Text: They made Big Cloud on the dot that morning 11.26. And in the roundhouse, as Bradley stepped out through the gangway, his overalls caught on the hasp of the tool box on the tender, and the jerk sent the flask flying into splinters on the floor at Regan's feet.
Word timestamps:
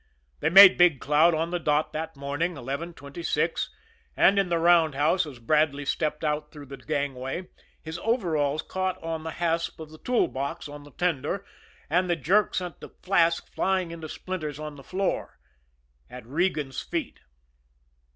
They 0.39 0.49
made 0.49 0.79
Big 0.79 0.99
Cloud 0.99 1.35
on 1.35 1.51
the 1.51 1.59
dot 1.59 1.93
that 1.93 2.15
morning 2.15 2.55
11.26. 2.55 3.67
And 4.17 4.39
in 4.39 4.49
the 4.49 4.57
roundhouse, 4.57 5.27
as 5.27 5.37
Bradley 5.37 5.85
stepped 5.85 6.23
out 6.23 6.51
through 6.51 6.65
the 6.65 6.77
gangway, 6.77 7.49
his 7.83 7.99
overalls 7.99 8.63
caught 8.63 8.97
on 9.03 9.23
the 9.23 9.29
hasp 9.37 9.79
of 9.79 9.91
the 9.91 9.99
tool 9.99 10.27
box 10.27 10.67
on 10.67 10.85
the 10.85 10.91
tender, 10.97 11.45
and 11.87 12.09
the 12.09 12.15
jerk 12.15 12.55
sent 12.55 12.79
the 12.81 12.89
flask 13.03 13.53
flying 13.53 13.91
into 13.91 14.09
splinters 14.09 14.57
on 14.57 14.75
the 14.75 14.83
floor 14.83 15.37
at 16.09 16.25
Regan's 16.25 16.81
feet. 16.81 17.19